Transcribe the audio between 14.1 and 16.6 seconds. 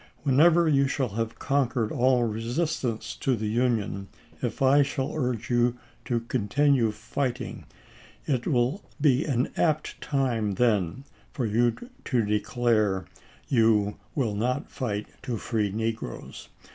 will not fight to free negroes.